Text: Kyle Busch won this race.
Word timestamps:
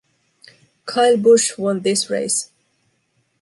Kyle 0.87 1.15
Busch 1.17 1.55
won 1.59 1.81
this 1.81 2.09
race. 2.09 2.49